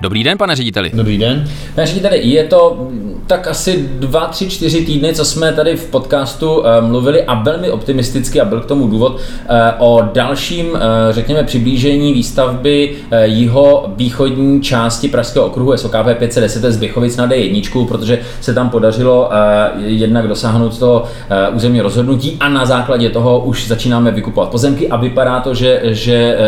[0.00, 0.90] Dobrý den, pane řediteli.
[0.94, 1.48] Dobrý den.
[1.74, 2.88] Pane řediteli, je to
[3.26, 7.70] tak asi dva, tři, čtyři týdny, co jsme tady v podcastu uh, mluvili a velmi
[7.70, 9.20] optimisticky, a byl k tomu důvod, uh,
[9.78, 10.78] o dalším, uh,
[11.10, 18.18] řekněme, přiblížení výstavby jeho východní části Pražského okruhu SOKP 510 z Běchovic na D1, protože
[18.40, 19.30] se tam podařilo
[19.84, 21.00] jednak dosáhnout toho
[21.50, 25.80] uh, územní rozhodnutí a na základě toho už začínáme vykupovat pozemky a vypadá to, že,
[25.84, 26.38] že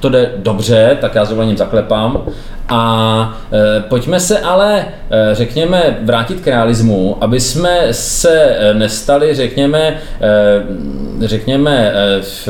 [0.00, 2.22] to jde dobře, tak já s zaklepám.
[2.68, 9.34] A e, pojďme se ale, e, řekněme, vrátit k realismu, aby jsme se e, nestali,
[9.34, 9.96] řekněme, e,
[11.26, 12.48] řekněme, e, v,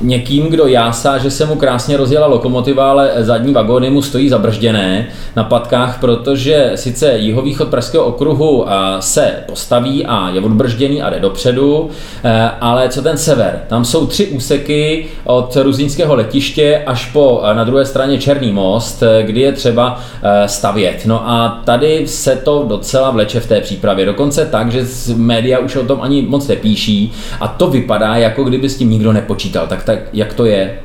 [0.00, 5.08] někým, kdo jásá, že se mu krásně rozjela lokomotiva, ale zadní vagóny mu stojí zabržděné
[5.36, 8.66] na patkách, protože sice jihovýchod Pražského okruhu
[9.00, 11.90] se postaví a je odbržděný a jde dopředu,
[12.24, 13.60] e, ale co ten sever?
[13.68, 19.40] Tam jsou tři úseky od Ruzínského letiště až po na druhé straně Černý most, kdy
[19.40, 20.00] je třeba
[20.46, 21.02] stavět.
[21.06, 24.06] No a tady se to docela vleče v té přípravě.
[24.06, 28.68] Dokonce tak, že média už o tom ani moc nepíší a to vypadá, jako kdyby
[28.68, 29.66] s tím nikdo nepočítal.
[29.66, 30.78] Tak tak jak to je?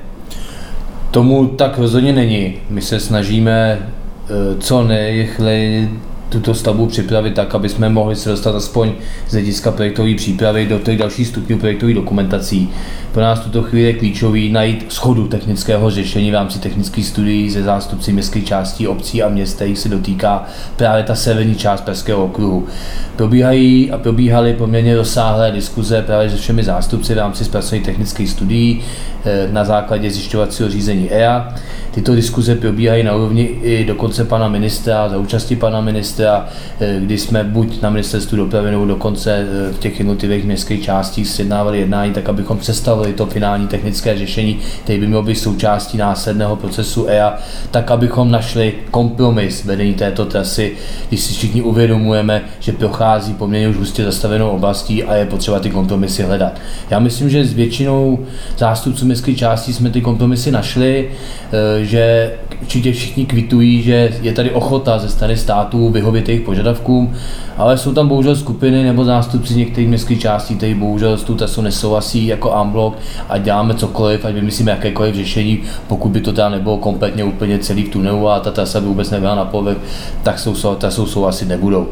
[1.12, 2.54] Tomu tak rozhodně není.
[2.70, 8.56] My se snažíme eh, co nejrychleji tuto stavbu připravit tak, aby jsme mohli se dostat
[8.56, 8.92] aspoň
[9.28, 12.70] z hlediska projektové přípravy do těch dalších stupňů projektových dokumentací.
[13.12, 17.64] Pro nás tuto chvíli je klíčový najít schodu technického řešení v rámci technických studií ze
[17.64, 20.46] zástupci městských částí, obcí a měst, kterých se dotýká
[20.76, 22.68] právě ta severní část Pražského okruhu.
[23.16, 28.82] Probíhají a probíhaly poměrně rozsáhlé diskuze právě se všemi zástupci v rámci zpracovaných technických studií
[29.26, 31.54] eh, na základě zjišťovacího řízení EA.
[31.96, 37.18] Tyto diskuze probíhají na úrovni i dokonce pana ministra, za účasti pana ministra, eh, kdy
[37.18, 42.14] jsme buď na ministerstvu dopravy nebo dokonce eh, v těch jednotlivých městských částích sjednávali jednání,
[42.14, 47.38] tak abychom představili to finální technické řešení, které by mělo být součástí následného procesu EA,
[47.72, 50.72] tak abychom našli kompromis vedení této trasy,
[51.10, 55.70] když si všichni uvědomujeme, že prochází poměrně už hustě zastavenou oblastí a je potřeba ty
[55.70, 56.62] kompromisy hledat.
[56.90, 58.20] Já myslím, že s většinou
[58.58, 61.10] zástupců městské části jsme ty kompromisy našli,
[61.52, 67.14] eh, že určitě všichni kvitují, že je tady ochota ze strany států vyhovět jejich požadavkům,
[67.58, 71.62] ale jsou tam bohužel skupiny nebo zástupci některých městských částí, kteří bohužel s tou trasou
[71.62, 72.98] nesouhlasí jako amblok
[73.30, 77.84] a děláme cokoliv, ať vymyslíme jakékoliv řešení, pokud by to teda nebylo kompletně úplně celý
[77.84, 79.78] v tunelu a ta trasa by vůbec nebyla na povrch,
[80.24, 81.88] tak jsou, trasou souhlasit nebudou.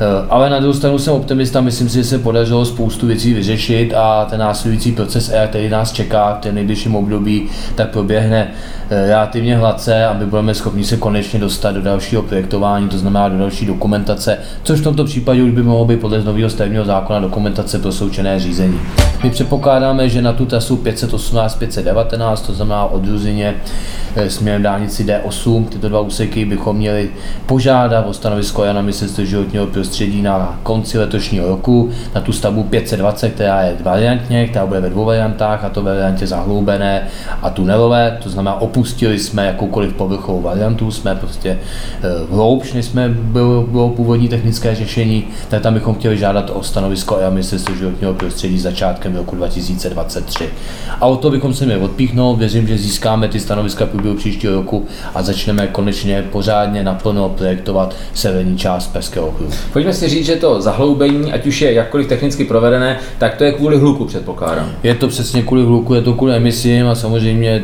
[0.00, 3.94] Eh, ale na druhou stranu jsem optimista, myslím si, že se podařilo spoustu věcí vyřešit
[3.94, 8.50] a ten následující proces EA, který nás čeká v té nejbližším období, tak proběhne
[8.90, 13.38] eh, relativně hladce, aby budeme schopni se konečně dostat do dalšího projektování, to znamená do
[13.38, 17.78] další dokumentace, což v tomto případě už by mohlo být podle nového stavebního zákona dokumentace
[17.78, 18.80] pro součené řízení.
[19.22, 23.54] My předpokládáme, že na tu trasu 518-519, to znamená od Ruzině
[24.16, 27.08] eh, směrem dálnici D8, tyto dva úseky bychom měli
[27.46, 33.28] požádat o stanovisko Jana Ministerstva životního prostředí na konci letošního roku na tu stavbu 520,
[33.28, 37.08] která je variantně, která bude ve dvou variantách, a to ve variantě zahloubené
[37.42, 41.58] a tunelové, to znamená opustili jsme jakoukoliv povrchovou variantu, jsme prostě
[42.02, 44.83] eh, hloubš, než jsme bylo, bylo původní technické řešení,
[45.48, 50.48] tak tam bychom chtěli žádat o stanovisko a ministerstvo životního prostředí začátkem roku 2023.
[51.00, 54.86] A o to bychom se měli odpíchnout, věřím, že získáme ty stanoviska průběhu příštího roku
[55.14, 59.50] a začneme konečně pořádně naplno projektovat severní část Perského okruhu.
[59.72, 63.52] Pojďme si říct, že to zahloubení, ať už je jakkoliv technicky provedené, tak to je
[63.52, 64.70] kvůli hluku, předpokládám.
[64.82, 67.62] Je to přesně kvůli hluku, je to kvůli emisím a samozřejmě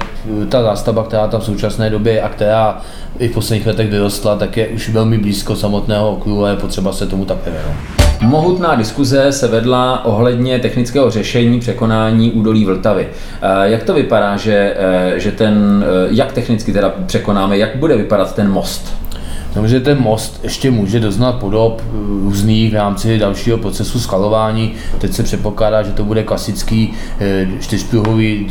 [0.49, 2.81] ta zástavba, která tam v současné době a která
[3.19, 6.93] i v posledních letech vyrostla, tak je už velmi blízko samotného okruhu a je potřeba
[6.93, 7.77] se tomu také věnovat.
[8.21, 13.09] Mohutná diskuze se vedla ohledně technického řešení překonání údolí Vltavy.
[13.43, 17.97] Eh, jak to vypadá, že, eh, že ten, eh, jak technicky teda překonáme, jak bude
[17.97, 18.95] vypadat ten most?
[19.53, 24.73] Samozřejmě ten most ještě může doznat podob eh, různých v rámci dalšího procesu skalování.
[24.99, 28.47] Teď se předpokládá, že to bude klasický eh, čtyřpruhový,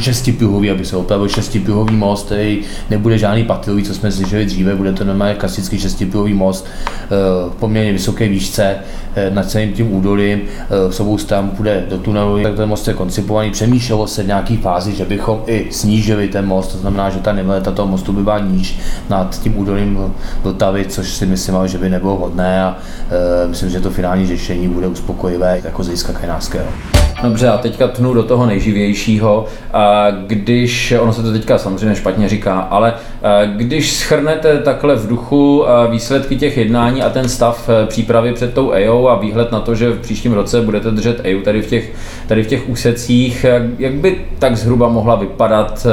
[0.00, 2.60] šestipruhový, aby se opravil šestipruhový most, který
[2.90, 7.08] nebude žádný patilový, co jsme slyšeli dříve, bude to normálně klasický šestipruhový most eh,
[7.50, 8.76] v poměrně vysoké výšce
[9.30, 10.40] nad celým tím údolím.
[10.90, 13.50] S obou stran bude do tunelu, tak ten most je koncipovaný.
[13.50, 17.32] Přemýšlelo se v nějaký fázi, že bychom i snížili ten most, to znamená, že ta
[17.32, 18.78] neveleta toho mostu by byla níž
[19.08, 20.12] nad tím údolím
[20.42, 22.76] Vltavy, což si myslím, že by nebylo hodné a
[23.44, 26.66] e, myslím, že to finální řešení bude uspokojivé jako z hlediska kajářského.
[27.22, 29.46] Dobře, a teďka tnu do toho nejživějšího.
[30.26, 32.94] Když, ono se to teďka samozřejmě špatně říká, ale
[33.56, 38.70] když schrnete takhle v duchu výsledky těch jednání a ten stav e, přípravy před tou
[38.70, 41.92] EO a výhled na to, že v příštím roce budete držet EU tady v těch,
[42.26, 43.46] tady v těch úsecích,
[43.78, 45.86] jak by tak zhruba mohla vypadat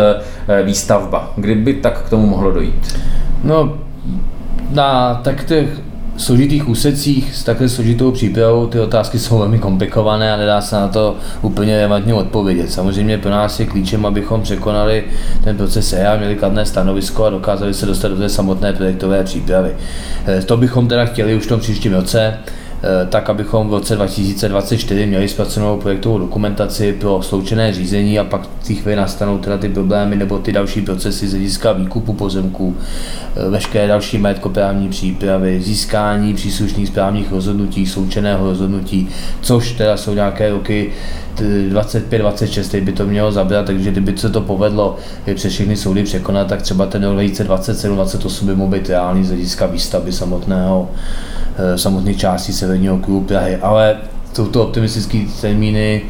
[0.47, 1.33] e, výstavba?
[1.35, 2.99] Kdyby tak k tomu mohlo dojít?
[3.43, 3.77] No,
[4.71, 5.69] na tak těch
[6.19, 10.87] složitých úsecích s takhle složitou přípravou ty otázky jsou velmi komplikované a nedá se na
[10.87, 12.71] to úplně relevantně odpovědět.
[12.71, 15.03] Samozřejmě pro nás je klíčem, abychom překonali
[15.43, 19.71] ten proces EA, měli kladné stanovisko a dokázali se dostat do té samotné projektové přípravy.
[20.27, 22.37] Eh, to bychom teda chtěli už v tom příštím roce.
[22.83, 28.41] Eh, tak abychom v roce 2024 měli zpracovanou projektovou dokumentaci pro sloučené řízení a pak
[28.61, 32.75] v chvíli nastanou teda ty problémy nebo ty další procesy z hlediska výkupu pozemků,
[33.35, 39.09] eh, veškeré další majetkoprávní přípravy, získání příslušných správních rozhodnutí, sloučeného rozhodnutí,
[39.41, 40.91] což teda jsou nějaké roky
[41.69, 44.97] 25-26 by to mělo zabrat, takže kdyby se to povedlo
[45.35, 49.65] přes všechny soudy překonat, tak třeba ten rok 2027-28 by mohl být reálný z hlediska
[49.65, 50.89] výstavby samotného
[51.59, 53.97] Eh, samotných částí severního klubu Prahy, ale
[54.33, 56.01] jsou to optimistické termíny,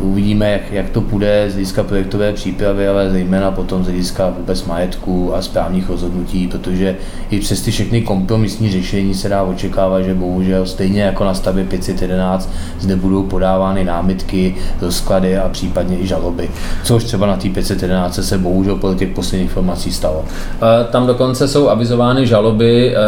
[0.00, 4.64] uvidíme, jak, jak to půjde z hlediska projektové přípravy, ale zejména potom z hlediska vůbec
[4.64, 6.96] majetku a správních rozhodnutí, protože
[7.30, 11.64] i přes ty všechny kompromisní řešení se dá očekávat, že bohužel stejně jako na stavbě
[11.64, 16.50] 511 zde budou podávány námitky, rozklady a případně i žaloby,
[16.84, 20.24] což třeba na té 511 se bohužel podle těch posledních informací stalo.
[20.62, 22.98] Eh, tam dokonce jsou avizovány žaloby eh,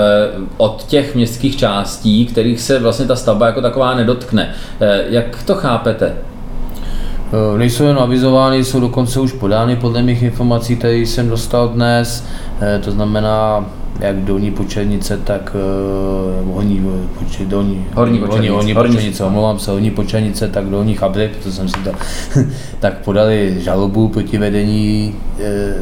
[0.57, 4.55] od těch městských částí, kterých se vlastně ta stavba jako taková nedotkne.
[4.81, 6.13] Eh, jak to chápete?
[7.33, 12.27] Eh, nejsou jen avizovány, jsou dokonce už podány podle mých informací, které jsem dostal dnes.
[12.61, 13.67] Eh, to znamená,
[14.01, 15.57] jak dolní počernice, tak
[16.45, 20.95] uh, horní, poče, dolní, horní počernice, horní, horní počernice, omlouvám se, horní počernice, tak dolní
[20.95, 21.91] chabry, protože jsem si to,
[22.81, 25.15] tak podali žalobu proti vedení,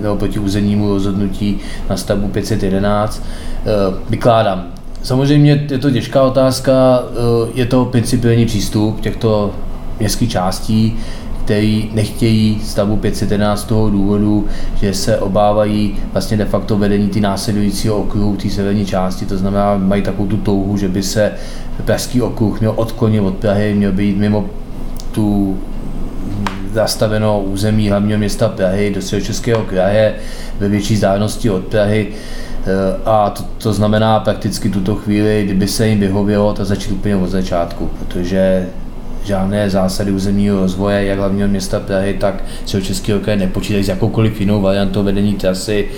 [0.03, 1.59] nebo proti územnímu rozhodnutí
[1.91, 3.23] na stavbu 511.
[3.23, 4.67] Uh, vykládám,
[5.03, 7.03] Samozřejmě je to těžká otázka,
[7.55, 9.55] je to principiální přístup těchto
[9.99, 10.97] městských částí,
[11.45, 14.47] který nechtějí stavbu 511 z toho důvodu,
[14.81, 19.77] že se obávají vlastně de facto vedení ty následujícího okruhu, té severní části, to znamená,
[19.79, 21.33] mají takovou tu touhu, že by se
[21.85, 24.45] pražský okruh měl odklonit od Prahy, měl být mimo
[25.13, 25.59] tu
[26.79, 30.15] zastaveno území hlavního města Prahy do českého kraje
[30.59, 32.09] ve větší vzdálenosti od Prahy.
[32.09, 32.15] E,
[33.05, 37.31] a to, to znamená prakticky tuto chvíli, kdyby se jim vyhovělo, to začít úplně od
[37.31, 38.67] začátku, protože
[39.25, 44.63] žádné zásady územního rozvoje, jak hlavního města Prahy, tak Českého kraje nepočítají s jakoukoliv jinou
[44.63, 45.89] variantou vedení trasy.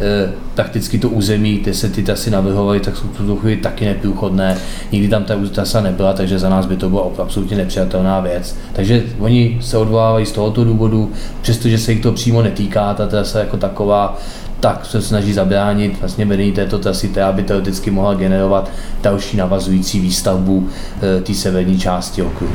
[0.00, 4.58] E, takticky to území, kde se ty trasy navrhovaly, tak jsou tuto chvíli taky neprůchodné.
[4.92, 8.56] Nikdy tam ta trasa nebyla, takže za nás by to byla absolutně nepřijatelná věc.
[8.72, 11.12] Takže oni se odvolávají z tohoto důvodu,
[11.42, 14.18] přestože se jich to přímo netýká, ta trasa jako taková,
[14.64, 18.70] tak se snaží zabránit vlastně vedení této trasy, která by teoreticky mohla generovat
[19.02, 20.68] další navazující výstavbu
[21.02, 22.52] eh, té severní části okruhu.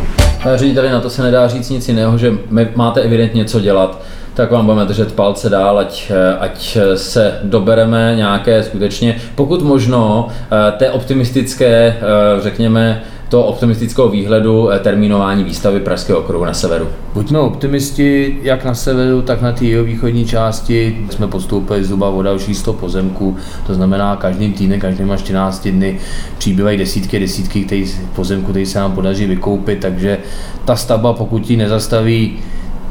[0.55, 2.33] Řediteli, na to se nedá říct nic jiného, že
[2.75, 4.01] máte evidentně co dělat,
[4.33, 10.27] tak vám budeme držet palce dál, ať, eh, ať se dobereme nějaké skutečně, pokud možno,
[10.27, 11.97] eh, té optimistické,
[12.39, 16.87] řekněme, toho optimistického výhledu eh, termínování výstavy Pražského okruhu na severu?
[17.13, 21.05] Buďme optimisti, jak na severu, tak na té východní části.
[21.09, 23.37] Jsme postoupili zhruba o další 100 pozemků,
[23.67, 25.99] to znamená každý týden, každýma 14 dny
[26.37, 27.85] přibývají desítky, desítky který,
[28.15, 30.17] pozemků, které se nám podaří vykoupit, takže
[30.65, 32.39] ta stavba, pokud ji nezastaví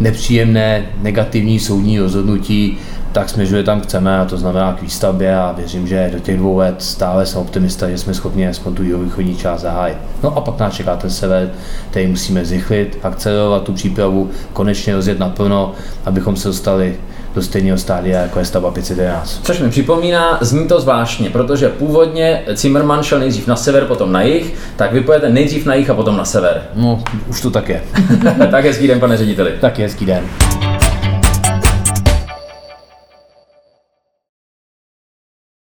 [0.01, 2.79] nepříjemné negativní soudní rozhodnutí,
[3.13, 6.57] tak směřuje tam chceme a to znamená k výstavbě a věřím, že do těch dvou
[6.57, 9.99] let stále jsem optimista, že jsme schopni aspoň tu východní část zahájit.
[10.23, 11.51] No a pak nás čeká ten sever,
[11.91, 15.73] který musíme zrychlit, akcelerovat tu přípravu, konečně rozjet naplno,
[16.05, 16.97] abychom se dostali
[17.35, 19.41] do stejného stádia, jako je stavba 511.
[19.43, 24.23] Což mi připomíná, zní to zvláštně, protože původně Zimmerman šel nejdřív na sever, potom na
[24.23, 26.63] jih, tak vy pojete nejdřív na jih a potom na sever.
[26.75, 27.83] No, už to tak je.
[28.51, 29.53] tak hezký den, pane řediteli.
[29.61, 30.25] Tak hezký den.